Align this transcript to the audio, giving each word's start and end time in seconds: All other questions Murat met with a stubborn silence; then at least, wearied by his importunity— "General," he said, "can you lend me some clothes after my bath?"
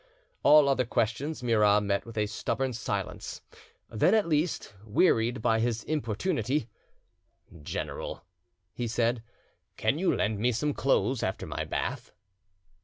All 0.41 0.67
other 0.67 0.83
questions 0.83 1.43
Murat 1.43 1.83
met 1.83 2.07
with 2.07 2.17
a 2.17 2.25
stubborn 2.25 2.73
silence; 2.73 3.41
then 3.87 4.15
at 4.15 4.27
least, 4.27 4.73
wearied 4.83 5.43
by 5.43 5.59
his 5.59 5.83
importunity— 5.83 6.67
"General," 7.61 8.23
he 8.73 8.87
said, 8.87 9.21
"can 9.77 9.99
you 9.99 10.15
lend 10.15 10.39
me 10.39 10.51
some 10.53 10.73
clothes 10.73 11.21
after 11.21 11.45
my 11.45 11.65
bath?" 11.65 12.13